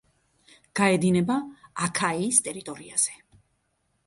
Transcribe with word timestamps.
გაედინება 0.79 1.35
აქაიის 1.89 2.41
ტერიტორიაზე. 2.49 3.15